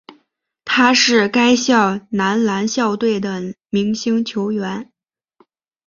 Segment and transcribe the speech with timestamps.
[0.65, 4.91] 他是该校男篮校队的明星球员。